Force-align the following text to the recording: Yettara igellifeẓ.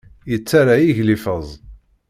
Yettara 0.31 0.75
igellifeẓ. 0.79 1.49